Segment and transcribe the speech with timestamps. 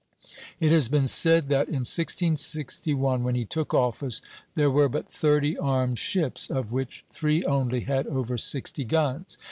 [0.59, 4.19] It has been said that in 1661, when he took office,
[4.55, 9.37] there were but thirty armed ships, of which three only had over sixty guns.